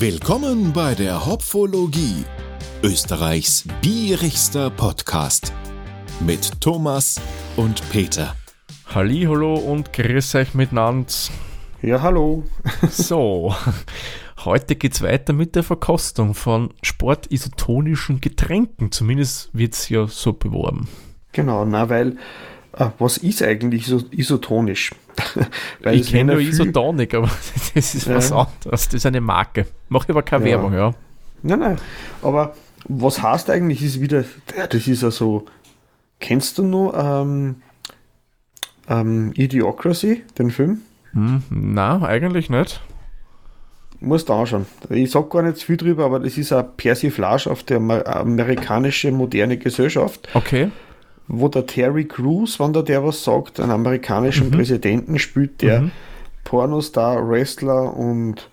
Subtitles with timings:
[0.00, 2.24] Willkommen bei der Hopfologie,
[2.84, 5.52] Österreichs bierigster Podcast
[6.20, 7.20] mit Thomas
[7.56, 8.36] und Peter.
[8.94, 11.12] Hallo und grüß euch miteinander.
[11.82, 12.44] Ja, hallo.
[12.88, 13.52] So,
[14.44, 18.92] heute geht's weiter mit der Verkostung von sportisotonischen Getränken.
[18.92, 20.86] Zumindest wird's ja so beworben.
[21.32, 22.18] Genau, na, weil,
[22.78, 24.94] äh, was ist eigentlich so isotonisch?
[25.90, 27.28] Ich kenne nur Isotonic, aber
[27.74, 28.16] das ist ja.
[28.16, 28.54] was anderes.
[28.64, 29.66] Das ist eine Marke.
[29.88, 30.50] Mache aber keine ja.
[30.52, 30.94] Werbung, ja.
[31.42, 31.76] Nein, nein.
[32.22, 32.54] Aber
[32.88, 34.24] was heißt eigentlich, ist wieder,
[34.70, 35.46] das ist ja so,
[36.20, 37.56] kennst du nur ähm,
[38.88, 40.82] ähm, Idiocracy, den Film?
[41.12, 42.80] Hm, na, eigentlich nicht.
[44.00, 44.66] Musst du anschauen.
[44.90, 49.58] Ich sag gar nicht viel drüber, aber das ist ein Persiflage auf die amerikanische moderne
[49.58, 50.28] Gesellschaft.
[50.34, 50.70] Okay
[51.28, 54.52] wo der Terry Crews, wenn da der was sagt, einen amerikanischen mhm.
[54.52, 55.90] Präsidenten spielt, der mhm.
[56.44, 58.48] Pornostar, Wrestler und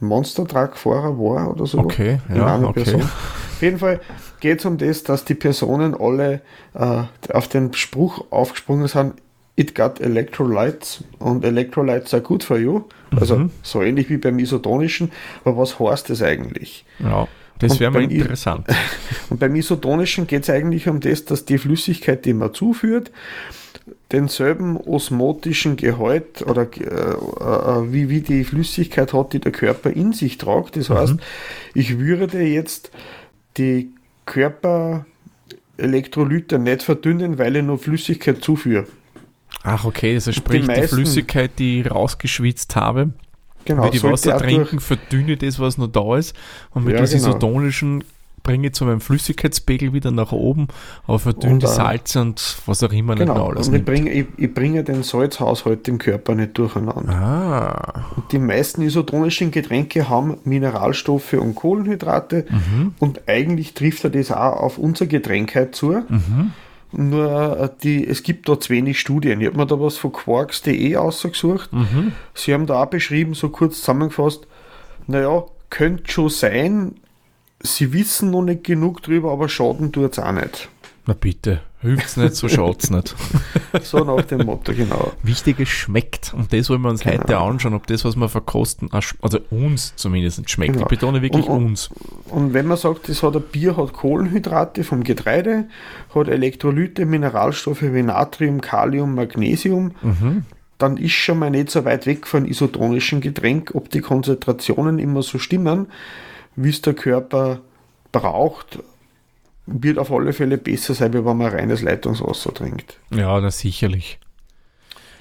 [0.00, 1.78] Monster Truck Fahrer war oder so.
[1.78, 2.72] Okay, ja, okay.
[2.72, 3.02] Person.
[3.02, 4.00] Auf jeden Fall
[4.40, 6.40] geht es um das, dass die Personen alle
[6.74, 9.14] äh, auf den Spruch aufgesprungen sind,
[9.56, 12.82] it got electrolytes und electrolytes are good for you.
[13.14, 13.50] Also mhm.
[13.62, 15.12] so ähnlich wie beim isotonischen.
[15.44, 16.84] Aber was heißt das eigentlich?
[16.98, 17.28] Ja.
[17.58, 18.66] Das wäre mal interessant.
[19.30, 23.10] Und beim Isotonischen geht es eigentlich um das, dass die Flüssigkeit, die man zuführt,
[24.12, 30.12] denselben osmotischen Gehalt oder äh, äh, wie, wie die Flüssigkeit hat, die der Körper in
[30.12, 30.76] sich tragt.
[30.76, 30.94] Das mhm.
[30.94, 31.14] heißt,
[31.74, 32.90] ich würde jetzt
[33.56, 33.90] die
[34.26, 38.86] Körperelektrolyte nicht verdünnen, weil ich nur Flüssigkeit zuführe.
[39.62, 43.12] Ach, okay, das also sprich, die, die Flüssigkeit, die ich rausgeschwitzt habe,
[43.64, 46.34] Genau, Weil die Wasser trinken verdünne das, was noch da ist.
[46.70, 47.28] Und mit ja, das genau.
[47.28, 48.04] isotonischen
[48.44, 50.68] bringe ich zu meinem Flüssigkeitspegel wieder nach oben,
[51.06, 53.68] aber verdünne die Salze und was auch immer genau, nicht noch alles.
[53.68, 57.10] Und ich bringe, ich, ich bringe den Salzhaushalt im Körper nicht durcheinander.
[57.10, 58.04] Ah.
[58.14, 62.94] Und die meisten isotonischen Getränke haben Mineralstoffe und Kohlenhydrate mhm.
[63.00, 66.02] und eigentlich trifft er das auch auf unser Getränk halt zu.
[66.08, 66.52] Mhm.
[66.96, 69.40] Nur äh, die, es gibt da zu wenig Studien.
[69.40, 71.72] Ich habe mir da was von quarks.de ausgesucht.
[71.72, 72.12] Mhm.
[72.34, 74.46] Sie haben da auch beschrieben, so kurz zusammengefasst,
[75.06, 76.94] naja, könnte schon sein,
[77.60, 80.68] sie wissen noch nicht genug drüber, aber schaden tut es auch nicht.
[81.06, 83.14] Na bitte, hilft's nicht, so schaut's nicht.
[83.82, 85.12] so nach dem Motto, genau.
[85.22, 86.32] Wichtig, es schmeckt.
[86.34, 87.18] Und das wollen wir uns genau.
[87.18, 90.74] heute anschauen, ob das, was wir verkosten, also uns zumindest schmeckt.
[90.74, 90.84] Genau.
[90.84, 91.90] Ich betone wirklich und, uns.
[92.30, 95.68] Und wenn man sagt, das hat ein Bier hat Kohlenhydrate vom Getreide,
[96.14, 100.46] hat Elektrolyte, Mineralstoffe wie Natrium, Kalium, Magnesium, mhm.
[100.78, 105.22] dann ist schon mal nicht so weit weg von isotonischen Getränk, ob die Konzentrationen immer
[105.22, 105.88] so stimmen,
[106.56, 107.60] wie es der Körper
[108.10, 108.78] braucht
[109.66, 112.98] wird auf alle Fälle besser sein, wie wenn man reines Leitungswasser trinkt.
[113.10, 114.18] Ja, das sicherlich.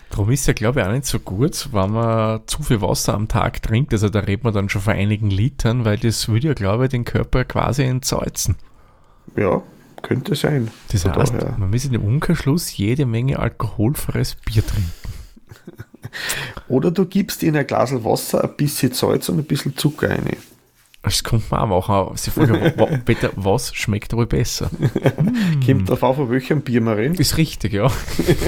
[0.09, 3.27] Darum ist ja, glaube ich, auch nicht so gut, wenn man zu viel Wasser am
[3.27, 3.93] Tag trinkt.
[3.93, 6.91] Also da redet man dann schon von einigen Litern, weil das würde ja, glaube ich,
[6.91, 8.55] den Körper quasi entsalzen.
[9.35, 9.63] Ja,
[10.03, 10.69] könnte sein.
[10.91, 11.55] Das heißt, daher.
[11.57, 14.91] man muss in dem Umkehrschluss jede Menge alkoholfreies Bier trinken.
[16.67, 20.37] Oder du gibst in ein Glas Wasser ein bisschen Salz und ein bisschen Zucker rein.
[21.03, 22.15] Das kommt man auch machen.
[22.17, 24.69] Sie fragen, bitte, was schmeckt wohl besser?
[25.65, 27.19] Kommt drauf an, von welchem Bier man redet.
[27.19, 27.91] Ist richtig, ja.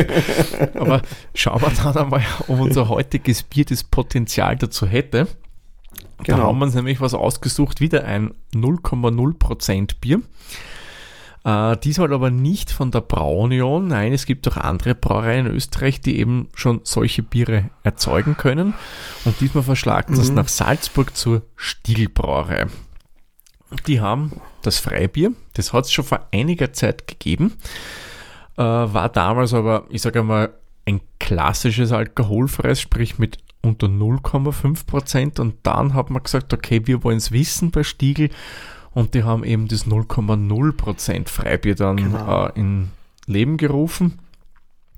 [0.73, 1.01] Aber
[1.33, 5.27] schauen wir dann einmal, ob unser heutiges Bier das Potenzial dazu hätte.
[6.23, 6.37] Genau.
[6.37, 10.21] Da haben wir uns nämlich was ausgesucht, wieder ein 0,0% Bier.
[11.45, 13.87] Äh, diesmal aber nicht von der Braunion.
[13.87, 18.73] Nein, es gibt auch andere Brauereien in Österreich, die eben schon solche Biere erzeugen können.
[19.25, 20.15] Und diesmal verschlagt mhm.
[20.15, 22.65] das nach Salzburg zur Stiegelbrauerei.
[23.85, 27.53] Die haben das Freibier, das hat es schon vor einiger Zeit gegeben,
[28.57, 30.53] äh, war damals aber, ich sage einmal,
[30.87, 35.39] ein klassisches alkoholfreies, sprich mit unter 0,5 Prozent.
[35.39, 38.29] Und dann hat man gesagt, okay, wir wollen es wissen bei Stiegel
[38.95, 42.47] und die haben eben das 0,0% Freibier dann genau.
[42.47, 42.91] äh, in
[43.27, 44.19] Leben gerufen.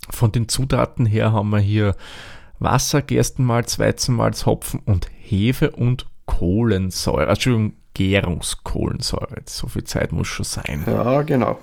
[0.10, 1.96] Von den Zutaten her haben wir hier
[2.60, 7.28] Wasser, Gerstenmalz, Weizenmalz, Hopfen und Hefe und Kohlensäure.
[7.28, 9.42] Entschuldigung, Gärungskohlensäure.
[9.46, 10.84] So viel Zeit muss schon sein.
[10.86, 11.58] Ja, genau.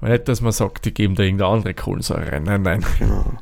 [0.00, 2.44] Nicht, dass man sagt, die geben da irgendeine andere Kohlensäure rein.
[2.44, 2.84] Nein, nein.
[2.98, 3.34] Genau.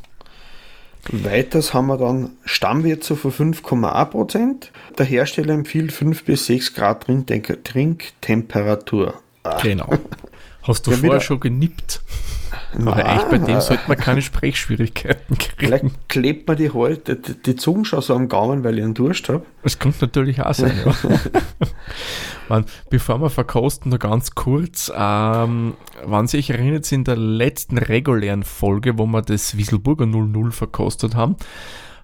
[1.10, 4.66] Weiters haben wir dann Stammwürze von 5,1%.
[4.98, 9.14] Der Hersteller empfiehlt 5 bis 6 Grad Trinktemperatur.
[9.42, 9.58] Ah.
[9.62, 9.88] Genau.
[10.62, 12.02] Hast du ja, vorher schon genippt?
[12.74, 15.54] Nein, Aber echt, bei dem sollte man keine Sprechschwierigkeiten kriegen.
[15.56, 19.28] Vielleicht klebt man die halt, die, die schon so am Gaumen, weil ich einen Durst
[19.28, 19.44] habe.
[19.62, 20.94] Das könnte natürlich auch sein, ja.
[22.48, 25.74] Man, bevor wir verkosten, noch ganz kurz, ähm,
[26.04, 31.36] wann sich erinnert, in der letzten regulären Folge, wo wir das Wieselburger 00 verkostet haben,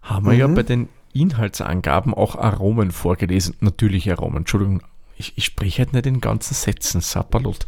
[0.02, 0.38] haben wir mhm.
[0.38, 3.56] ja bei den Inhaltsangaben auch Aromen vorgelesen.
[3.60, 4.82] Natürliche Aromen, Entschuldigung,
[5.16, 7.64] ich, ich spreche halt nicht in ganzen Sätzen, Sapperlot.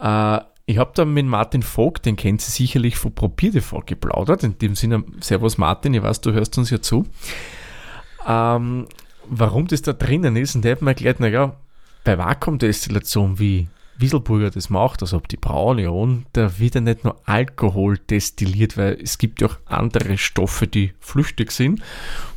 [0.00, 4.42] Äh, ich habe da mit Martin Vogt, den kennt Sie sicherlich von Probierte geplaudert.
[4.42, 7.06] In dem Sinne, Servus Martin, ich weiß, du hörst uns ja zu.
[8.26, 8.88] Ähm,
[9.28, 11.54] warum das da drinnen ist, und der hat mir erklärt, naja,
[12.02, 13.68] bei Vakuumdestillation, wie
[13.98, 18.98] Wieselburger das macht, also ob die Braunion, da wird ja nicht nur Alkohol destilliert, weil
[19.00, 21.80] es gibt ja auch andere Stoffe, die flüchtig sind.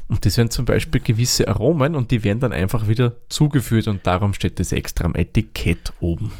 [0.07, 4.05] Und das wären zum Beispiel gewisse Aromen und die werden dann einfach wieder zugeführt und
[4.07, 6.31] darum steht das extra am Etikett oben.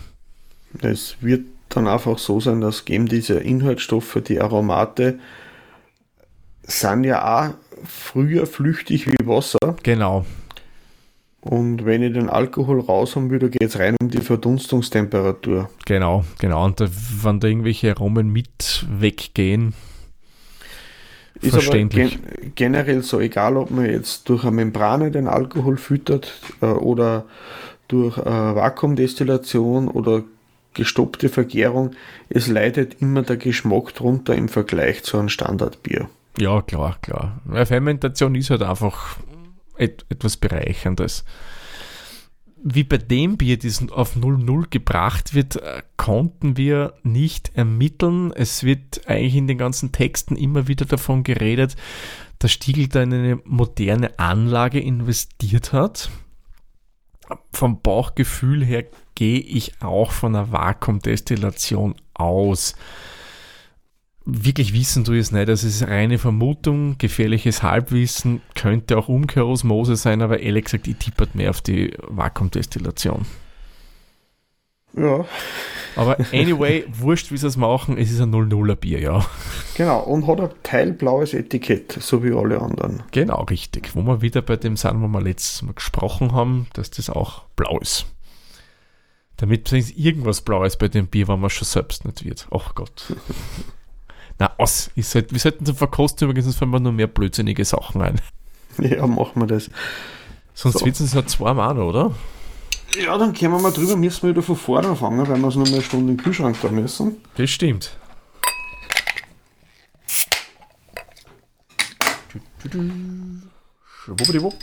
[0.81, 5.19] Es wird dann einfach so sein, dass eben diese Inhaltsstoffe, die Aromate,
[6.63, 7.53] sind ja auch
[7.85, 9.77] früher flüchtig wie Wasser.
[9.83, 10.25] Genau.
[11.41, 15.69] Und wenn ich den Alkohol raus haben will, geht es rein um die Verdunstungstemperatur.
[15.85, 16.65] Genau, genau.
[16.65, 16.87] Und da,
[17.23, 19.73] wenn da irgendwelche Aromen mit weggehen,
[21.41, 22.17] ist verständlich.
[22.17, 26.65] aber gen generell so, egal ob man jetzt durch eine Membrane den Alkohol füttert äh,
[26.65, 27.25] oder
[27.87, 30.23] durch äh, Vakuumdestillation oder
[30.79, 31.91] gestoppte Vergärung,
[32.29, 36.09] es leidet immer der Geschmack drunter im Vergleich zu einem Standardbier.
[36.37, 37.41] Ja, klar, klar.
[37.49, 39.17] Eine Fermentation ist halt einfach
[39.77, 41.25] et etwas Bereicherndes.
[42.63, 48.31] Wie bei dem Bier, das auf 0,0 gebracht wird, äh, konnten wir nicht ermitteln.
[48.33, 51.75] Es wird eigentlich in den ganzen Texten immer wieder davon geredet,
[52.39, 56.09] dass Stiegel da in eine moderne Anlage investiert hat.
[57.51, 58.85] Vom Bauchgefühl her
[59.19, 62.75] gehe ich auch von einer Vakuumdestillation aus
[64.25, 65.49] wirklich wissen du es nicht.
[65.49, 71.35] Das ist reine Vermutung, gefährliches Halbwissen, könnte auch Umkehrosmose sein, aber ehrlich gesagt, ich tippert
[71.35, 73.25] mehr auf die Vakuumdestillation.
[74.95, 75.25] Ja.
[75.97, 79.25] Aber anyway, wurscht, wie sie es machen, es ist ein 0-0er Bier, ja.
[79.75, 83.03] Genau, und hat ein teilblaues Etikett, so wie alle anderen.
[83.11, 83.95] Genau, richtig.
[83.95, 87.43] Wo wir wieder bei dem sind, wo wir letztes Mal gesprochen haben, dass das auch
[87.57, 88.05] blau ist.
[89.39, 92.47] Damit irgendwas Blaues bei dem Bier, wenn man schon selbst nicht wird.
[92.51, 93.15] Ach Gott.
[94.37, 94.91] Na, aus.
[94.95, 98.19] Ich sollt, wir sollten zum Verkosten übrigens, sonst fallen wir nur mehr blödsinnige Sachen ein.
[98.77, 99.69] Ja, machen wir das.
[100.53, 100.85] Sonst so.
[100.85, 102.13] wird es ja zweimal, oder?
[103.01, 105.55] Ja, dann können wir mal drüber, müssen wir wieder von vorne anfangen, weil wir es
[105.55, 107.17] noch eine Stunde im Kühlschrank da müssen.
[107.35, 107.97] Das stimmt.
[114.03, 114.55] Schwuppdiwupp.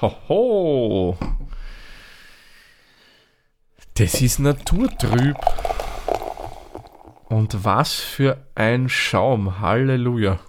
[0.00, 1.16] Hoho.
[3.94, 5.36] Das ist naturtrüb.
[7.28, 9.60] Und was für ein Schaum.
[9.60, 10.40] Halleluja.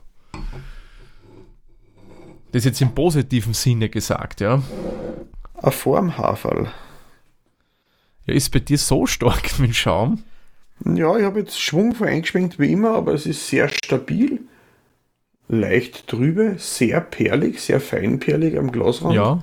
[2.52, 4.62] Das ist jetzt im positiven Sinne gesagt, ja.
[5.62, 6.72] Ein Formhaferl.
[8.26, 10.24] Ja, ist bei dir so stark mit Schaum?
[10.86, 14.42] Ja, ich habe jetzt schwungvoll eingeschwenkt wie immer, aber es ist sehr stabil,
[15.48, 19.16] leicht trübe, sehr perlig, sehr feinperlig am Glasrand.
[19.16, 19.42] Ja.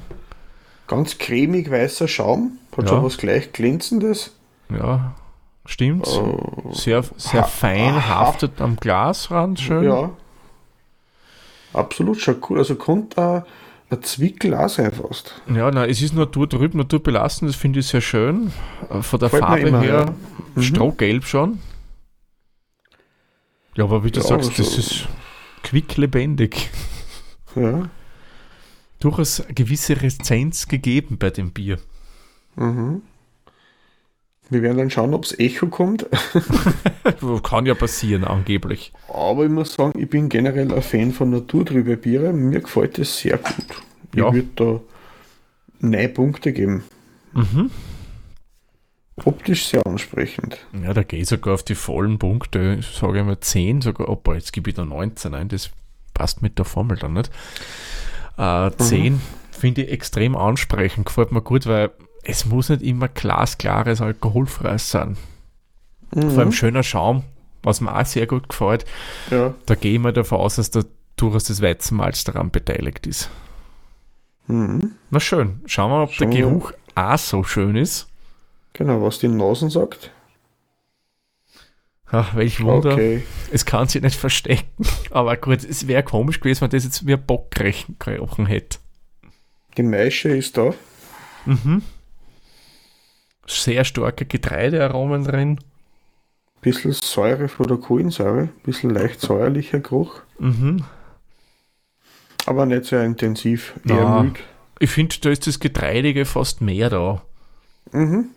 [0.91, 2.89] Ganz cremig weißer Schaum, hat ja.
[2.89, 4.35] schon was gleich glänzendes.
[4.69, 5.15] Ja,
[5.65, 6.09] Stimmt.
[6.09, 9.85] Äh, sehr sehr ha fein, haftet am Glasrand schön.
[9.85, 10.11] Ja.
[11.73, 12.59] Absolut, schon cool.
[12.59, 13.47] Also kommt da
[13.89, 15.41] ein Zwickel auch sein fast.
[15.55, 18.51] Ja, nein, es ist Natur drüben, Natur belassen, das finde ich sehr schön.
[18.91, 20.15] Äh, von der Fällt Farbe immer, her ja.
[20.57, 20.63] mhm.
[20.63, 21.61] strohgelb schon.
[23.77, 25.09] Ja, aber wie du ja, sagst, also, das ist
[25.63, 26.69] quicklebendig.
[27.55, 27.89] Ja.
[29.01, 31.79] Durchaus eine gewisse Rezenz gegeben bei dem Bier.
[32.57, 33.03] Mhm.
[34.51, 36.07] Wir werden dann schauen, ob es Echo kommt.
[37.43, 38.93] Kann ja passieren, angeblich.
[39.09, 42.33] Aber ich muss sagen, ich bin generell ein Fan von naturtrübe Biere.
[42.33, 43.67] Mir gefällt es sehr gut.
[44.15, 44.29] Ja.
[44.29, 44.81] Ich würde da
[45.81, 46.83] neun Punkte geben.
[47.33, 47.71] Mhm.
[49.25, 50.59] Optisch sehr ansprechend.
[50.83, 52.79] Ja, da gehe ich sogar auf die vollen Punkte.
[52.81, 55.49] Ich sage mal 10, sogar, opa, jetzt gebe ich da 19 ein.
[55.49, 55.71] Das
[56.15, 57.31] passt mit der Formel dann nicht.
[58.37, 59.21] Äh, 10 mhm.
[59.51, 61.91] finde ich extrem ansprechend, gefällt mir gut, weil
[62.23, 65.17] es muss nicht immer glasklares alkoholfreies sein.
[66.15, 66.31] Mhm.
[66.31, 67.25] Vor allem schöner Schaum,
[67.63, 68.85] was mir auch sehr gut gefällt.
[69.31, 69.55] Ja.
[69.67, 70.83] Da gehe ich mal davon aus, dass da
[71.17, 73.31] durchaus das Weizenmalz daran beteiligt ist.
[74.47, 74.93] Mhm.
[75.11, 75.61] Na schön.
[75.67, 77.13] Schauen wir mal, ob Schauen der Geruch wir.
[77.13, 78.09] auch so schön ist.
[78.73, 80.11] Genau, was die Nasen sagt.
[82.13, 82.95] Ach, welch Wunder.
[82.95, 83.23] Okay.
[83.53, 84.85] Es kann sich nicht verstecken.
[85.11, 87.51] Aber gut, es wäre komisch gewesen, wenn das jetzt wie ein Bock
[87.99, 88.79] gerochen hätte.
[89.77, 90.75] Die Maische ist da.
[91.47, 91.83] Mhm
[93.51, 95.59] sehr starke Getreidearomen drin.
[96.61, 100.21] Bisschen Säure von der Kohlensäure, bisschen leicht säuerlicher Geruch.
[100.39, 100.85] Mhm.
[102.47, 104.39] Aber nicht sehr intensiv, eher Na, müd.
[104.79, 107.23] Ich finde, da ist das Getreidige fast mehr da.
[107.93, 108.31] Mhm.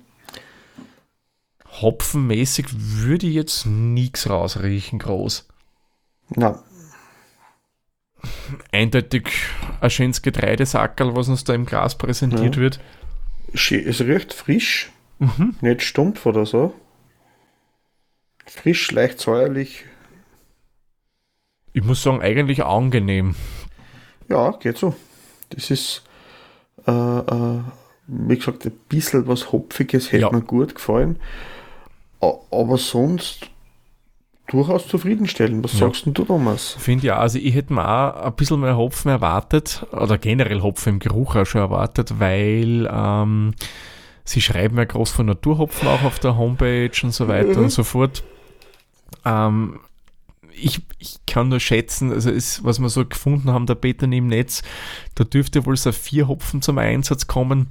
[1.81, 5.47] Hopfenmäßig würde ich jetzt nichts rausriechen, groß.
[6.29, 6.63] Na.
[8.71, 9.29] eindeutig
[9.81, 12.61] ein schönes Getreidesackerl, was uns da im Glas präsentiert Ja.
[12.61, 12.79] wird.
[13.53, 15.55] Schön- Es riecht frisch, Mhm.
[15.59, 16.73] nicht stumpf oder so.
[18.45, 19.83] Frisch, leicht säuerlich.
[21.73, 23.35] Ich muss sagen, eigentlich angenehm.
[24.29, 24.95] Ja, geht so.
[25.49, 26.03] Das ist,
[26.87, 27.59] äh, äh,
[28.07, 30.31] wie gesagt, ein bisschen was Hopfiges hätte Ja.
[30.31, 31.19] mir gut gefallen.
[32.51, 33.49] Aber sonst
[34.47, 35.63] durchaus zufriedenstellend.
[35.63, 35.79] Was Ja.
[35.87, 36.75] sagst denn du, Thomas?
[36.79, 40.93] Finde ja, also ich hätte mir auch ein bisschen mehr Hopfen erwartet, oder generell Hopfen
[40.93, 43.53] im Geruch auch schon erwartet, weil ähm,
[44.25, 47.63] sie schreiben ja groß von Naturhopfen auch auf der Homepage und so weiter Mhm.
[47.65, 48.23] und so fort.
[49.25, 49.79] Ähm,
[50.55, 54.27] ich, ich kann nur schätzen, also ist, was wir so gefunden haben, der Peter im
[54.27, 54.61] Netz,
[55.15, 57.67] da dürfte wohl so vier Hopfen zum Einsatz kommen.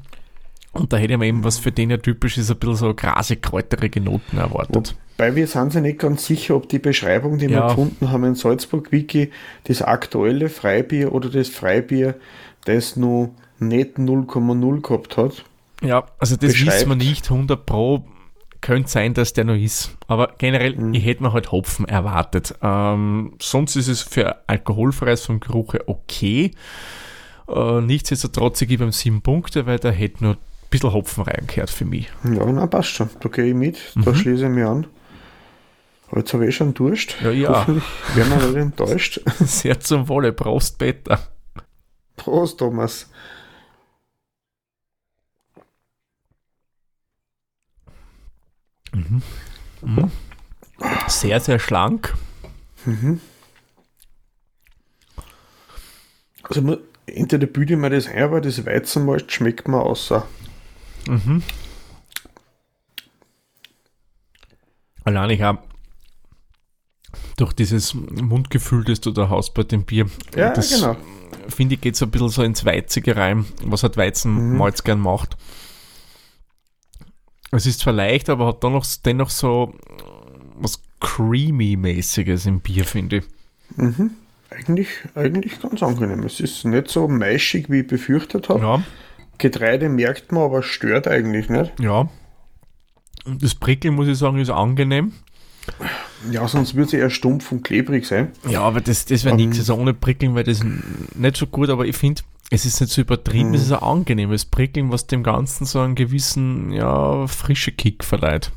[0.72, 3.42] Und da hätte mir eben, was für den ja typisch ist, ein bisschen so grasig
[3.42, 4.96] kräuterige Noten erwartet.
[5.18, 7.50] Wobei wir sind ja nicht ganz sicher, ob die Beschreibung, die Ja.
[7.64, 9.30] wir gefunden haben in Salzburg-Wiki,
[9.64, 12.14] das aktuelle Freibier oder das Freibier,
[12.64, 15.44] das nur nicht 0,0 gehabt hat.
[15.82, 16.76] Ja, also das beschreibt.
[16.78, 18.04] wissen wir nicht, 100 Pro.
[18.62, 19.96] Könnte sein, dass der noch ist.
[20.06, 20.94] Aber generell, Mhm.
[20.94, 22.54] ich hätte mir halt Hopfen erwartet.
[22.62, 26.52] Ähm, sonst ist es für alkoholfreies vom Geruch her okay.
[27.48, 30.36] Äh, nichtsdestotrotz, ich gebe ihm sieben Punkte, weil da hätte nur
[30.72, 32.08] bisschen Hopfen reingehört für mich.
[32.24, 33.08] Ja, na passt schon.
[33.20, 34.14] Da gehe ich mit, da Mhm.
[34.16, 34.86] schließe ich mich an.
[36.08, 37.16] Aber jetzt habe ich eh schon Durst.
[37.22, 37.50] Ja, ja.
[37.60, 37.84] Hoffentlich
[38.16, 39.20] werden wir nicht enttäuscht.
[39.40, 40.32] Sehr zum Wohle.
[40.32, 41.18] Prost, Peter.
[42.16, 43.08] Prost, Thomas.
[51.08, 52.14] Sehr, sehr schlank.
[56.42, 56.76] Also mu-
[57.06, 60.26] entweder büde ich mir das ein, aber das Weizenmalz schmeckt mir außer.
[65.04, 65.62] Allein ich habe
[67.36, 70.06] durch dieses Mundgefühl, das du da hast bei dem Bier,
[70.36, 70.96] Ja, das genau.
[71.48, 75.36] finde ich, geht so ein bisschen so ins Weizige rein, was halt Weizenmalz gern macht.
[77.50, 79.74] Es ist zwar leicht, aber hat dann noch, dennoch so
[80.56, 83.24] was Creamy-mäßiges im Bier, finde ich.
[84.50, 86.22] Eigentlich, eigentlich ganz angenehm.
[86.22, 88.60] Es ist nicht so maischig, wie ich befürchtet habe.
[88.60, 88.82] Ja,
[89.38, 91.72] Getreide merkt man, aber stört eigentlich nicht.
[91.80, 92.08] ja.
[93.24, 95.12] Und das Prickeln, muss ich sagen, ist angenehm.
[96.32, 98.32] Ja, sonst würde es eher stumpf und klebrig sein.
[98.48, 99.46] Ja, aber das, das wäre Ähm.
[99.48, 99.60] nichts.
[99.60, 100.60] Also ohne Prickeln wäre das
[101.14, 104.44] nicht so gut, aber ich finde, es ist nicht so übertrieben, es ist ein angenehmes
[104.44, 108.50] Prickeln, was dem Ganzen so einen gewissen, ja, frische Kick verleiht.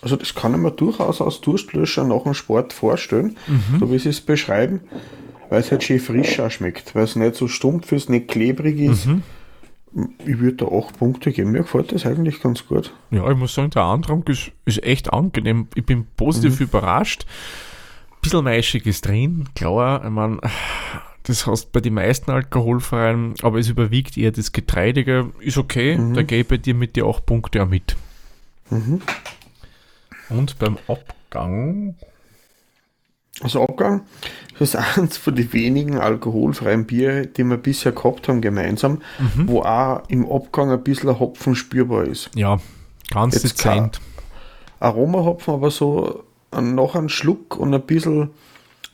[0.00, 3.36] Also das kann ich mir durchaus als Durstlöscher nach dem Sport vorstellen,
[3.78, 4.80] so wie sie es beschreiben,
[5.48, 8.78] weil es halt schön frisch auch schmeckt, weil es nicht so stumpf ist, nicht klebrig
[8.78, 9.08] ist.
[10.26, 11.52] Ich würde da 8 Punkte geben.
[11.52, 12.92] Mir gefällt das eigentlich ganz gut.
[13.10, 15.68] Ja, ich muss sagen, der Andrang ist, ist echt angenehm.
[15.74, 17.26] Ich bin positiv überrascht.
[18.24, 20.02] bisschen maischig ist drin, klar.
[20.04, 20.40] Ich meine,
[21.24, 25.30] das hast bei den meisten alkoholfreien, aber es überwiegt eher das Getreidige.
[25.40, 27.96] Ist okay, da gehe ich bei dir mit die 8 Punkte auch mit.
[30.30, 31.94] Und beim Abgang
[33.40, 34.02] Also Abgang,
[34.58, 39.02] das ist eins von den wenigen alkoholfreien Bier, die wir bisher gehabt haben gemeinsam,
[39.46, 42.30] wo auch im Abgang ein bisschen Hopfen spürbar ist.
[42.34, 42.60] Ja,
[43.10, 44.00] ganz dezent.
[44.80, 48.30] Aromahopfen, aber so nach einem Schluck und ein bisschen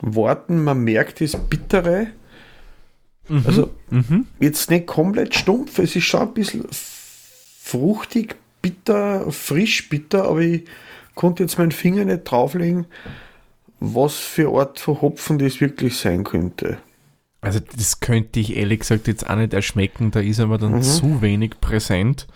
[0.01, 2.09] warten, man merkt das Bittere.
[3.45, 3.71] Also
[4.41, 10.65] jetzt nicht komplett stumpf, es ist schon ein bisschen fruchtig, bitter, frisch bitter, aber ich
[11.15, 12.87] konnte jetzt meinen Finger nicht drauflegen,
[13.81, 16.79] was für Art von Hopfen das wirklich sein könnte.
[17.41, 21.23] Also das könnte ich ehrlich gesagt jetzt auch nicht erschmecken, da ist aber dann zu
[21.23, 22.27] wenig präsent.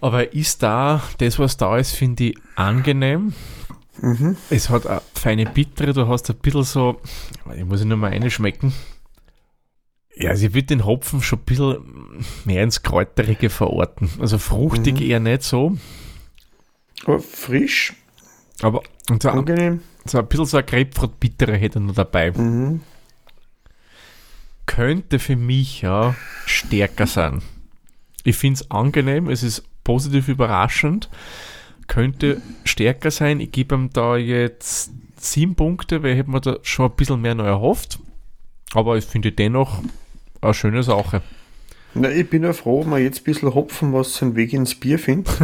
[0.00, 3.32] Aber ist da, das was da ist, finde ich angenehm.
[4.50, 7.00] Es hat eine feine Bittere, du hast ein bisschen so,
[7.56, 8.74] ich muss nur mal eine schmecken.
[10.14, 14.10] Ja, sie wird den Hopfen schon ein bisschen mehr ins Kräuterige verorten.
[14.18, 15.76] Also fruchtig eher nicht so,
[17.04, 17.94] Aber frisch,
[18.60, 19.80] aber und so, angenehm.
[20.10, 22.32] So ein bisschen so eine Grapefruit-Bittere hätte er noch dabei.
[22.32, 22.80] Mhm.
[24.66, 27.42] könnte für mich ja stärker sein.
[28.24, 31.08] Ich finde es angenehm, es ist positiv überraschend,
[31.86, 33.38] könnte stärker sein.
[33.40, 37.20] Ich gebe ihm da jetzt sieben Punkte, weil ich hätte mir da schon ein bisschen
[37.20, 38.00] mehr noch erhofft.
[38.74, 39.80] Aber ich finde dennoch
[40.40, 41.22] eine schöne Sache.
[41.98, 44.74] Na, ich bin ja froh, wenn man jetzt ein bisschen Hopfen, was seinen Weg ins
[44.74, 45.34] Bier findet.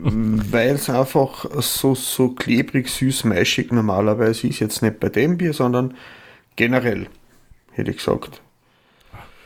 [0.00, 4.58] Weil es einfach so, so klebrig, süß, maischig normalerweise ist.
[4.58, 5.94] Jetzt nicht bei dem Bier, sondern
[6.56, 7.06] generell,
[7.70, 8.42] hätte ich gesagt.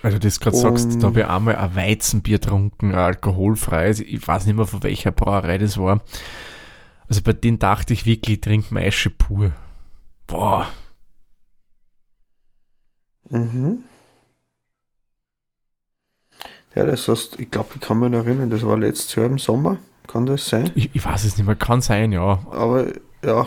[0.01, 4.01] Weil du das gerade sagst, da habe ich einmal ein Weizenbier getrunken, ein alkoholfreies.
[4.01, 6.03] Ich weiß nicht mehr, von welcher Brauerei das war.
[7.09, 9.53] Also bei denen dachte ich wirklich, ich trinke Maische pur.
[10.27, 10.67] Boah.
[13.29, 13.85] Mhm.
[16.75, 19.79] Ja, das heißt, ich glaube, ich kann mich erinnern, das war letztes Jahr im Sommer.
[20.07, 20.71] Kann das sein?
[20.75, 22.41] Ich, ich weiß es nicht mehr, kann sein, ja.
[22.51, 22.87] Aber
[23.25, 23.47] ja.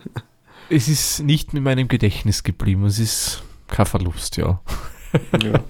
[0.70, 2.84] es ist nicht mit meinem Gedächtnis geblieben.
[2.84, 4.60] Es ist kein Verlust, ja.
[5.42, 5.60] ja.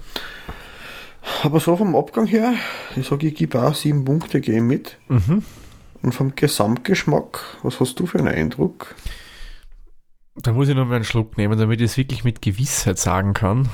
[1.43, 2.53] Aber so vom Abgang her,
[2.95, 4.97] ich sage, ich gebe auch sieben Punkte gehen mit.
[5.07, 5.43] Mhm.
[6.01, 8.95] Und vom Gesamtgeschmack, was hast du für einen Eindruck?
[10.35, 13.33] Da muss ich noch mal einen Schluck nehmen, damit ich es wirklich mit Gewissheit sagen
[13.33, 13.69] kann.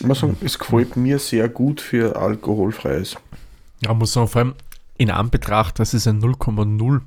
[0.00, 3.16] Ich muss sagen, es gefällt mir sehr gut für alkoholfreies.
[3.82, 4.54] Ja, muss sagen, vor allem
[4.96, 7.00] in Anbetracht, dass es ein 0,0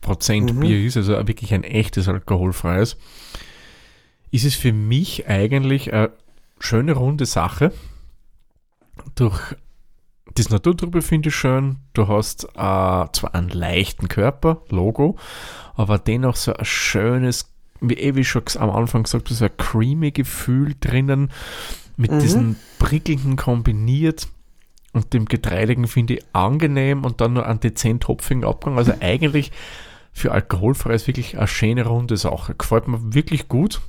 [0.00, 0.60] Prozent mhm.
[0.60, 2.96] Bier ist, also wirklich ein echtes alkoholfreies,
[4.30, 6.10] ist es für mich eigentlich eine
[6.58, 7.72] schöne runde Sache.
[9.14, 9.38] Durch
[10.34, 11.76] das Naturtrübe finde ich schön.
[11.92, 15.16] Du hast äh, zwar einen leichten Körper, Logo,
[15.74, 17.50] aber dennoch so ein schönes,
[17.80, 21.30] wie eh wie schon am Anfang gesagt, so ein creamy Gefühl drinnen,
[22.00, 22.18] mit mhm.
[22.20, 24.26] diesen prickelnden kombiniert
[24.92, 28.78] und dem Getreidigen finde ich angenehm und dann nur einen dezent hopfigen Abgang.
[28.78, 29.52] Also eigentlich
[30.12, 32.54] für alkoholfrei ist wirklich eine schöne runde Sache.
[32.54, 33.82] Gefällt mir wirklich gut.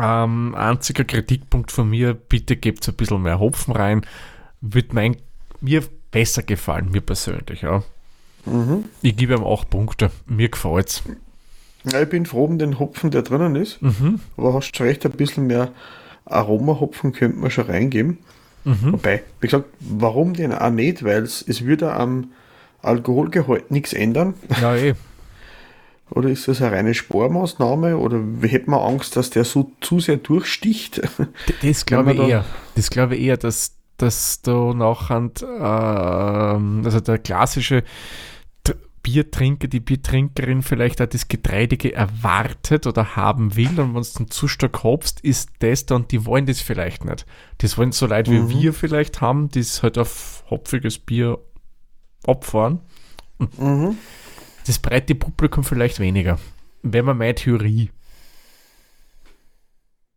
[0.00, 4.06] Ähm, einziger Kritikpunkt von mir, bitte gebt ein bisschen mehr Hopfen rein.
[4.62, 5.18] Wird mein,
[5.60, 7.60] mir besser gefallen, mir persönlich.
[7.60, 7.82] Ja.
[8.46, 8.86] Mhm.
[9.02, 10.10] Ich gebe ihm auch Punkte.
[10.26, 11.02] Mir gefällt es.
[11.84, 13.82] Ja, ich bin froh um den Hopfen, der drinnen ist.
[13.82, 14.20] Mhm.
[14.38, 15.70] Aber hast du recht, ein bisschen mehr
[16.26, 18.18] Aromahopfen könnte man schon reingeben.
[18.64, 18.92] Mhm.
[18.92, 21.04] Wobei, wie gesagt, warum denn auch nicht?
[21.04, 22.32] Weil es, würde am
[22.82, 24.34] Alkoholgehalt nichts ändern.
[24.60, 24.94] Ja, eh.
[26.10, 27.96] Oder ist das eine reine Spormaßnahme?
[27.96, 31.00] Oder hätte man Angst, dass der so zu sehr durchsticht?
[31.62, 32.44] Das glaube ich eher.
[32.76, 37.84] Das glaube ich eher, dass, dass du nachher, äh, also der klassische
[39.04, 44.30] Biertrinker, die Biertrinkerin vielleicht auch das Getreidige erwartet oder haben will und wenn du dann
[44.30, 47.26] zu stark hopst, ist das dann, die wollen das vielleicht nicht.
[47.58, 48.48] Das wollen so Leute mhm.
[48.48, 51.38] wie wir vielleicht haben, die es halt auf hopfiges Bier
[52.26, 52.80] abfahren.
[53.58, 53.98] Mhm.
[54.66, 56.38] das breite Publikum vielleicht weniger.
[56.82, 57.90] Wenn man meine Theorie.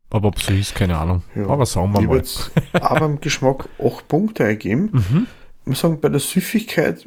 [0.09, 1.23] Aber ob so ist, keine Ahnung.
[1.35, 1.47] Ja.
[1.47, 2.07] Aber sagen wir ich
[2.71, 2.81] mal.
[2.81, 4.91] aber im Geschmack 8 Punkte eingeben.
[5.11, 5.27] Mhm.
[5.61, 7.05] Ich muss sagen, bei der Süffigkeit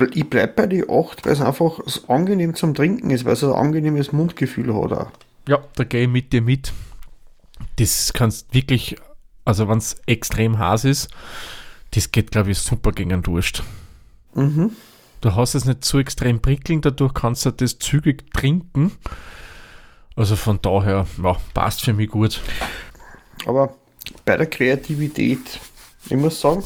[0.00, 3.52] ich bleibe bei die 8, weil es einfach angenehm zum Trinken ist, weil es ein
[3.52, 4.92] angenehmes Mundgefühl hat.
[4.92, 5.10] Auch.
[5.48, 6.72] Ja, da gehe ich mit dir mit.
[7.76, 8.96] Das kannst wirklich,
[9.44, 11.08] also wenn es extrem heiß ist,
[11.92, 13.62] das geht, glaube ich, super gegen einen Durst.
[14.34, 14.72] Mhm.
[15.20, 18.92] Du hast es nicht zu extrem prickeln, dadurch kannst du das zügig trinken.
[20.14, 22.40] Also von daher, ja, passt für mich gut.
[23.46, 23.74] Aber
[24.24, 25.60] bei der Kreativität,
[26.06, 26.62] ich muss sagen,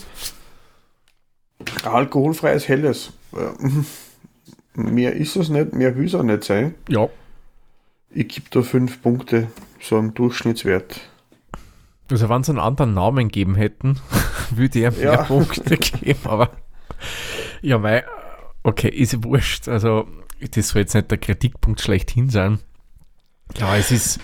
[1.85, 3.13] alkoholfreies Helles
[4.75, 6.75] mehr ist es nicht, mehr will es auch nicht sein.
[6.89, 7.09] Ja.
[8.11, 9.49] Ich gebe da fünf Punkte,
[9.81, 11.01] so einen Durchschnittswert.
[12.11, 13.99] Also wenn sie einen anderen Namen geben hätten,
[14.51, 15.23] würde ich mehr ja.
[15.25, 16.51] Punkte geben, aber
[17.63, 18.05] ja, mei,
[18.63, 19.69] okay, ist wurscht.
[19.69, 20.07] Also
[20.41, 22.59] das soll jetzt nicht der Kritikpunkt schlechthin sein.
[23.57, 24.21] Ja, es ist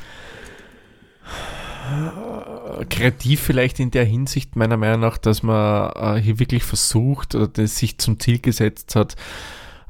[2.85, 7.67] kreativ vielleicht in der Hinsicht meiner Meinung nach, dass man äh, hier wirklich versucht oder
[7.67, 9.17] sich zum Ziel gesetzt hat,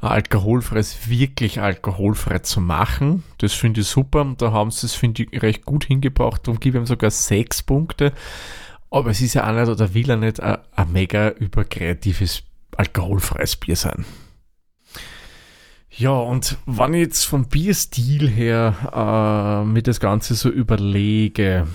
[0.00, 3.24] alkoholfreies wirklich alkoholfrei zu machen.
[3.38, 6.46] Das finde ich super und da haben sie es, finde ich, recht gut hingebracht.
[6.46, 8.12] Darum gebe ich ihm sogar sechs Punkte.
[8.90, 12.42] Aber es ist ja auch nicht oder will er nicht ein, ein mega überkreatives
[12.76, 14.04] alkoholfreies Bier sein.
[15.90, 21.66] Ja, und wenn ich jetzt vom Bierstil her äh, mir das Ganze so überlege,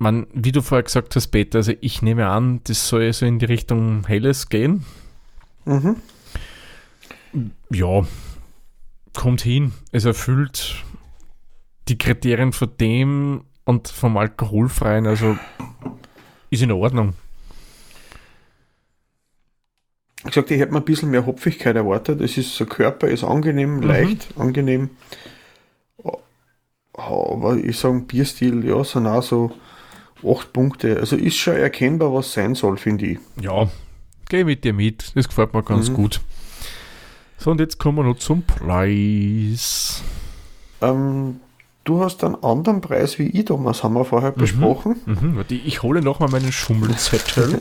[0.00, 3.38] man, wie du vorher gesagt hast, Peter, also ich nehme an, das soll so in
[3.38, 4.84] die Richtung Helles gehen.
[5.66, 5.96] Mhm.
[7.70, 8.06] Ja,
[9.14, 9.72] kommt hin.
[9.92, 10.82] Es erfüllt
[11.88, 15.36] die Kriterien von dem und vom Alkoholfreien, also
[16.48, 17.14] ist in Ordnung.
[20.26, 22.20] Ich sagte, ich hätte mir ein bisschen mehr Hopfigkeit erwartet.
[22.20, 23.82] Es ist, der Körper ist angenehm, mhm.
[23.82, 24.90] leicht, angenehm.
[26.92, 29.52] Aber ich sage, Bierstil, ja, sind auch so
[30.24, 30.98] Acht Punkte.
[30.98, 33.18] Also ist schon erkennbar, was sein soll, finde ich.
[33.40, 33.68] Ja,
[34.28, 35.12] gehe mit dir mit.
[35.14, 35.94] Das gefällt mir ganz mhm.
[35.94, 36.20] gut.
[37.36, 40.02] So, und jetzt kommen wir noch zum Preis.
[40.82, 41.40] Ähm,
[41.84, 44.40] du hast einen anderen Preis wie ich, Thomas, haben wir vorher mhm.
[44.40, 44.96] besprochen.
[45.06, 45.44] Mhm.
[45.48, 47.60] Ich hole nochmal meinen Schummelzettel.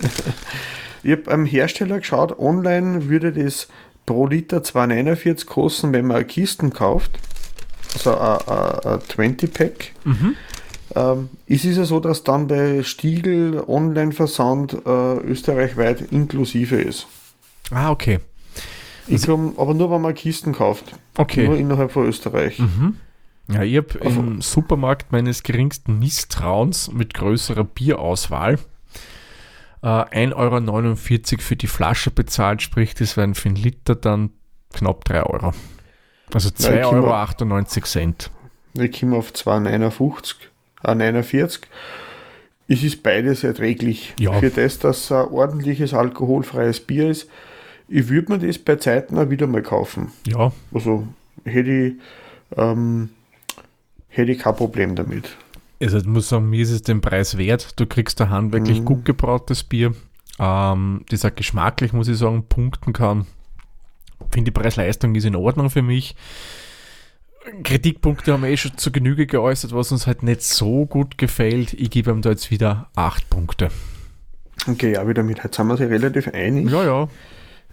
[1.04, 3.68] ich habe am Hersteller geschaut, online würde das
[4.06, 7.12] pro Liter 2,49 kosten, wenn man Kisten kauft.
[7.94, 9.92] Also ein 20-Pack.
[10.04, 10.36] Mhm.
[10.96, 17.08] Ähm, es ist ja so, dass dann bei Stiegel Online-Versand äh, österreichweit inklusive ist.
[17.72, 18.20] Ah, okay.
[19.08, 20.86] Ich komm, aber nur, wenn man Kisten kauft.
[21.18, 21.48] Okay.
[21.48, 22.60] Nur innerhalb von Österreich.
[22.60, 22.96] Mhm.
[23.52, 28.60] Ja, ich habe im Supermarkt meines geringsten Misstrauens mit größerer Bierauswahl
[29.82, 30.96] äh, 1,49 Euro
[31.42, 34.32] für die Flasche bezahlt, sprich, das wären für einen Liter dann
[34.74, 35.54] knapp 3 Euro.
[36.34, 38.14] Also 2,98 Euro.
[38.74, 40.49] Wir kommen auf 2,59, äh,
[40.84, 41.62] 49.
[42.68, 44.14] Es ist beides erträglich.
[44.20, 44.34] Ja.
[44.40, 47.30] Für das, dass es ein ordentliches alkoholfreies Bier ist,
[47.88, 50.12] ich würde mir das bei Zeiten auch wieder mal kaufen.
[50.28, 50.52] Ja.
[50.72, 51.08] Also
[51.44, 51.94] hätte ich,
[52.56, 53.10] ähm,
[54.10, 55.36] hätte ich kein Problem damit.
[55.82, 57.80] Also ich muss sagen, mir ist es den Preis wert.
[57.80, 58.86] Du kriegst da handwerklich mhm.
[58.86, 59.94] gut gebrautes Bier,
[60.38, 63.26] ähm, das auch geschmacklich, muss ich sagen, punkten kann.
[64.32, 66.16] Finde die Preis-Leistung ist in Ordnung für mich.
[67.64, 71.74] Kritikpunkte haben wir eh schon zu Genüge geäußert, was uns halt nicht so gut gefällt.
[71.74, 73.70] Ich gebe ihm da jetzt wieder 8 Punkte.
[74.68, 75.44] Okay, ja, wieder mit.
[75.44, 76.70] Jetzt sind wir sich relativ einig.
[76.70, 77.10] Ja, ja.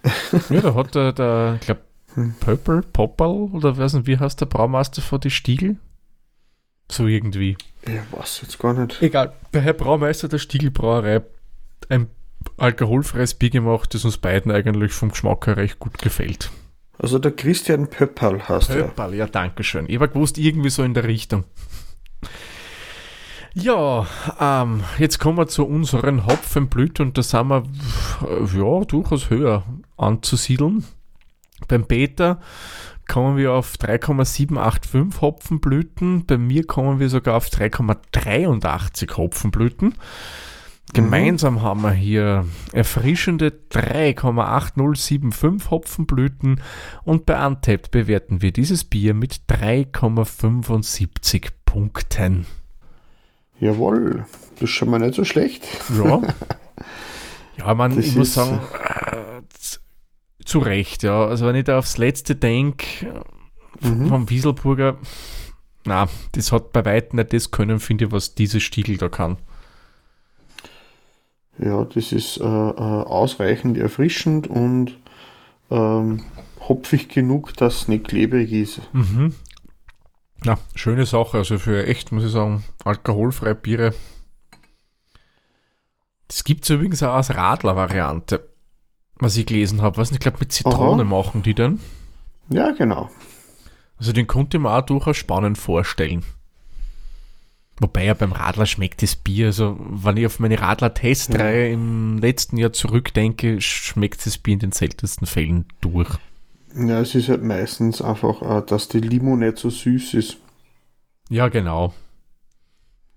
[0.50, 1.80] ja, da hat der, der ich glaube,
[2.14, 2.34] hm.
[2.40, 5.76] Pöppel, Poppel oder weiß nicht, wie heißt der Braumeister von die Stiegel?
[6.90, 7.56] So irgendwie.
[7.86, 9.02] Ja, was jetzt gar nicht.
[9.02, 11.22] Egal, der Herr Braumeister der Stiegelbrauerei
[11.88, 12.08] ein
[12.56, 16.50] alkoholfreies Bier gemacht, das uns beiden eigentlich vom Geschmack her recht gut gefällt.
[16.98, 18.88] Also der Christian Pöppel heißt Pöppel, er.
[18.88, 19.86] Pöppel, ja, danke schön.
[19.88, 21.44] Ich habe gewusst, irgendwie so in der Richtung.
[23.54, 24.06] Ja,
[24.38, 27.64] ähm, jetzt kommen wir zu unseren Hopfenblüten und da sind wir
[28.54, 29.64] ja durchaus höher
[29.96, 30.84] anzusiedeln.
[31.66, 32.38] Beim Beta
[33.08, 39.94] kommen wir auf 3,785 Hopfenblüten, bei mir kommen wir sogar auf 3,83 Hopfenblüten.
[40.92, 46.60] Gemeinsam haben wir hier erfrischende 3,8075 Hopfenblüten
[47.04, 52.46] und bei Untapped bewerten wir dieses Bier mit 3,75 Punkten.
[53.58, 55.66] Jawohl, das ist schon mal nicht so schlecht.
[55.96, 56.22] Ja.
[57.58, 58.60] Ja, man, ich muss sagen,
[59.12, 61.26] äh, zu Recht, ja.
[61.26, 63.24] Also wenn ich da aufs Letzte denke,
[63.80, 64.08] mhm.
[64.08, 64.98] vom Wieselburger,
[65.84, 69.38] na, das hat bei weitem nicht das können, finde ich, was dieses Stiegel da kann.
[71.58, 74.96] Ja, das ist äh, äh, ausreichend erfrischend und
[75.70, 76.22] ähm,
[76.60, 78.80] hopfig genug, dass es nicht klebrig ist.
[78.92, 79.34] Mhm.
[80.44, 81.38] Ja, schöne Sache.
[81.38, 83.94] Also für echt, muss ich sagen, alkoholfreie Biere.
[86.28, 88.48] Das gibt es übrigens auch als Radler-Variante,
[89.16, 89.96] was ich gelesen habe.
[89.96, 91.08] Was ich glaube, mit Zitrone Aha.
[91.08, 91.80] machen die dann.
[92.48, 93.10] Ja, genau.
[93.98, 96.24] Also den konnte man auch durchaus spannend vorstellen.
[97.78, 101.74] Wobei ja beim Radler schmeckt das Bier, also wenn ich auf meine Radler-Testreihe ja.
[101.74, 106.10] im letzten Jahr zurückdenke, schmeckt das Bier in den seltensten Fällen durch.
[106.74, 110.38] Ja, es ist halt meistens einfach, äh, dass die Limo nicht so süß ist.
[111.28, 111.92] Ja, genau.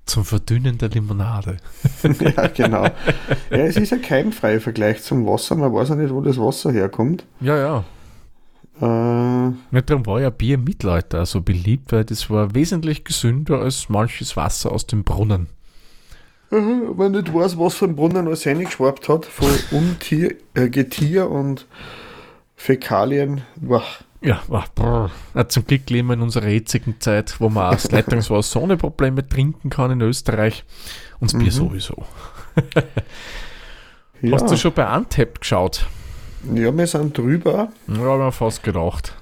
[0.05, 1.57] Zum Verdünnen der Limonade.
[2.03, 2.83] ja, genau.
[3.51, 5.55] Ja, es ist ja kein freier Vergleich zum Wasser.
[5.55, 7.25] Man weiß ja nicht, wo das Wasser herkommt.
[7.41, 7.83] Ja, ja.
[8.81, 13.59] Äh, ja, darum war ja Bier im Mittelalter so beliebt, weil das war wesentlich gesünder
[13.59, 15.47] als manches Wasser aus dem Brunnen.
[16.49, 21.29] Wenn man nicht weiß, was für ein Brunnen alles reingeschwappt hat, von Untier, äh, Getier
[21.29, 21.67] und
[22.55, 23.41] Fäkalien.
[23.57, 23.83] Boah.
[24.21, 25.11] Ja, boah,
[25.47, 29.69] zum Glück leben wir in unserer jetzigen Zeit, wo man aus Leitungswasser ohne Probleme trinken
[29.69, 30.65] kann in Österreich.
[31.19, 31.55] Und das Bier mhm.
[31.55, 32.05] sowieso.
[34.21, 34.33] ja.
[34.33, 35.85] Hast du schon bei Antep geschaut?
[36.53, 37.69] Ja, wir sind drüber.
[37.87, 39.15] Ja, haben wir fast gedacht.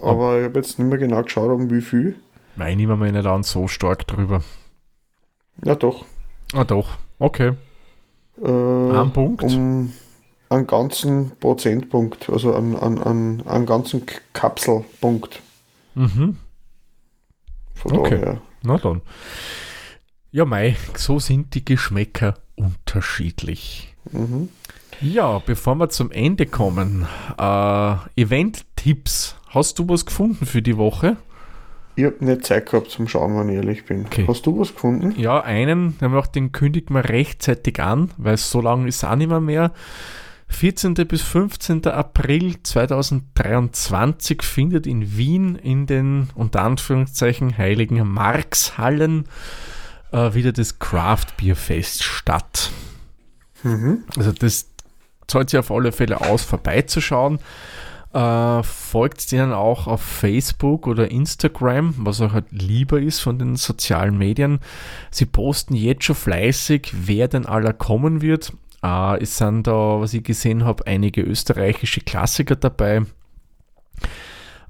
[0.00, 2.16] Aber ich habe jetzt nicht mehr genau geschaut, um wie viel.
[2.56, 4.42] Nein, nehmen wir nicht an, so stark drüber.
[5.64, 6.04] Ja, doch.
[6.52, 6.98] Ah, doch.
[7.18, 7.52] Okay.
[8.42, 9.42] Äh, Ein Punkt.
[9.44, 9.92] Um
[10.52, 14.02] einen ganzen Prozentpunkt, also einen, einen, einen, ganzen
[14.32, 15.40] Kapselpunkt.
[15.94, 16.36] Mhm.
[17.74, 18.20] Von okay.
[18.20, 18.40] daher.
[18.62, 19.00] Na dann.
[20.30, 23.94] Ja, Mai, so sind die Geschmäcker unterschiedlich.
[24.10, 24.48] Mhm.
[25.02, 29.36] Ja, bevor wir zum Ende kommen, äh, Event-Tipps.
[29.48, 31.16] Hast du was gefunden für die Woche?
[31.96, 34.06] Ich habe nicht Zeit gehabt zum Schauen, wenn ich ehrlich bin.
[34.06, 34.24] Okay.
[34.28, 35.14] Hast du was gefunden?
[35.18, 35.98] Ja, einen,
[36.34, 39.72] den kündigen wir rechtzeitig an, weil so lange ist auch nicht mehr, mehr.
[40.48, 40.94] 14.
[40.94, 41.86] bis 15.
[41.86, 49.24] April 2023 findet in Wien in den unter Anführungszeichen heiligen Markshallen
[50.12, 52.70] äh, wieder das Craft Beer Fest statt.
[53.64, 54.04] Mhm.
[54.16, 54.71] Also das
[55.32, 57.38] zahlt sich auf alle Fälle aus, vorbeizuschauen.
[58.12, 63.56] Äh, folgt denen auch auf Facebook oder Instagram, was auch halt lieber ist von den
[63.56, 64.60] sozialen Medien.
[65.10, 68.52] Sie posten jetzt schon fleißig, wer denn aller kommen wird.
[68.82, 73.02] Äh, es sind da, was ich gesehen habe, einige österreichische Klassiker dabei.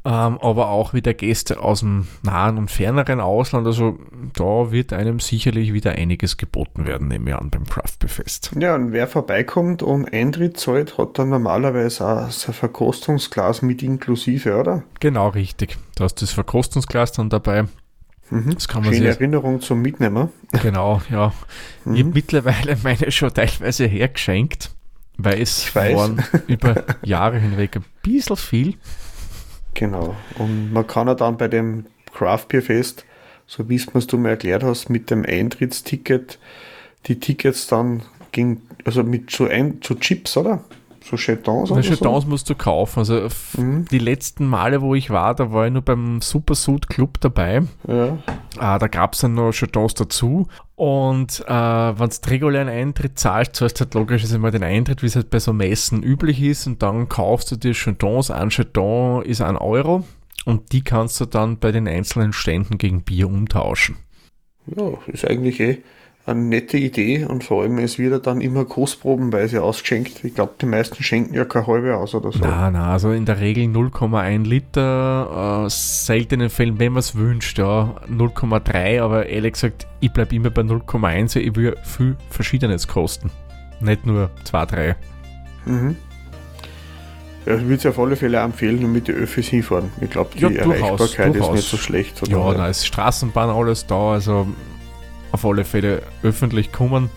[0.05, 3.69] Ähm, aber auch wieder Gäste aus dem nahen und ferneren Ausland.
[3.69, 4.01] Also
[4.35, 8.51] da wird einem sicherlich wieder einiges geboten werden, nehme ich an, beim Craft Fest.
[8.59, 14.59] Ja, und wer vorbeikommt und Eintritt zahlt, hat dann normalerweise auch sein Verkostungsglas mit inklusive,
[14.59, 14.83] oder?
[14.99, 15.79] Genau, richtig.
[15.95, 17.67] Da hast das Verkostungsglas dann dabei.
[18.31, 18.55] Mhm.
[18.55, 20.31] Das kann man Schöne Erinnerung zum Mitnehmen.
[20.63, 21.33] Genau, ja.
[21.85, 21.95] Mhm.
[21.95, 24.73] Ich habe mittlerweile meine schon teilweise hergeschenkt,
[25.17, 28.75] weil es waren über Jahre hinweg ein bisschen viel.
[29.75, 30.15] Genau.
[30.39, 33.05] Und man kann ja dann bei dem Craft Beer Fest,
[33.47, 36.39] so wie es du mir erklärt hast, mit dem Eintrittsticket
[37.07, 40.65] die Tickets dann gegen, also mit so, ein, so Chips, oder?
[41.05, 42.31] So Chetons oder Chetons so?
[42.31, 43.01] musst du kaufen.
[43.01, 43.87] Also mhm.
[43.91, 47.63] die letzten Male, wo ich war, da war ich nur beim Super Suit Club dabei.
[47.89, 48.19] Ja.
[48.59, 50.47] Ah, da gab es dann noch Chetons dazu.
[50.75, 55.07] Und äh, wenn du regulären Eintritt zahlst, zahlst du halt logisch immer den Eintritt, wie
[55.07, 56.67] es halt bei so Messen üblich ist.
[56.67, 58.31] Und dann kaufst du dir Chetons.
[58.31, 60.05] Ein Cheton ist ein Euro.
[60.45, 63.97] Und die kannst du dann bei den einzelnen Ständen gegen Bier umtauschen.
[64.67, 65.83] Ja, ist eigentlich eh
[66.25, 70.25] eine nette Idee und vor allem es wird dann immer kostprobenweise ausgeschenkt.
[70.25, 72.39] Ich glaube, die meisten schenken ja keine halbe aus oder so.
[72.39, 77.59] Nein, nein, also in der Regel 0,1 Liter, äh, seltenen Fällen, wenn man es wünscht,
[77.59, 83.31] ja, 0,3, aber ehrlich gesagt, ich bleibe immer bei 0,1, ich will viel Verschiedenes kosten.
[83.81, 84.97] Nicht nur 2, 3.
[85.65, 85.97] Mhm.
[87.47, 89.91] Ja, ich würde es auf alle Fälle empfehlen, nur mit den Öffis hinfahren.
[90.01, 91.49] Ich glaube, die ja, durchaus, Erreichbarkeit durchaus.
[91.49, 92.29] ist nicht so schlecht.
[92.29, 94.47] Ja, da ist Straßenbahn alles da, also
[95.33, 97.11] auf alle Fälle öffentlich kommen.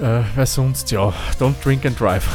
[0.00, 2.26] Äh, weil sonst, ja, don't drink and drive.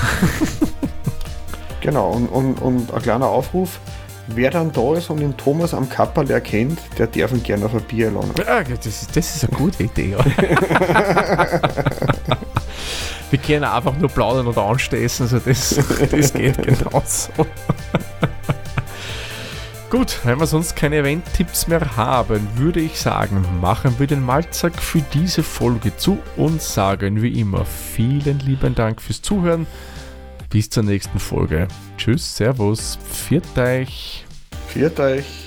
[1.81, 3.79] genau, und, und, und ein kleiner Aufruf.
[4.27, 7.73] Wer dann da ist und den Thomas am Kapperl erkennt, der darf ihn gerne auf
[7.73, 8.33] ein Bier laden.
[8.45, 10.11] Ja, das, ist, das ist eine gute Idee.
[10.11, 10.19] Ja.
[13.29, 15.79] Wir können einfach nur plaudern oder ansteßen, also das,
[16.11, 17.31] das geht genauso.
[19.89, 24.81] Gut, wenn wir sonst keine Event-Tipps mehr haben, würde ich sagen, machen wir den Malzack
[24.81, 29.65] für diese Folge zu und sagen wie immer vielen lieben Dank fürs Zuhören.
[30.49, 31.69] Bis zur nächsten Folge.
[31.97, 34.25] Tschüss, Servus, viert euch.
[34.67, 35.46] Viert euch.